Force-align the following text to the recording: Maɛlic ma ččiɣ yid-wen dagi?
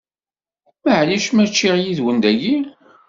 Maɛlic 0.83 1.25
ma 1.31 1.45
ččiɣ 1.49 1.75
yid-wen 1.79 2.17
dagi? 2.23 2.55